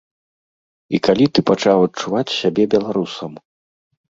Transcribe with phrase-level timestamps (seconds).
[0.97, 3.31] І калі ты пачаў адчуваць сябе беларусам?